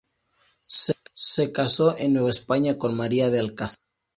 Se 0.65 1.51
casó 1.51 1.95
en 1.95 2.13
Nueva 2.13 2.31
España 2.31 2.75
con 2.79 2.97
María 2.97 3.29
de 3.29 3.37
Alcázar. 3.37 3.77